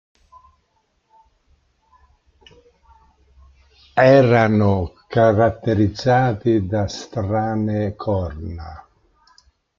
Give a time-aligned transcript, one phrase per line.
[3.93, 8.83] Erano caratterizzati da strane corna.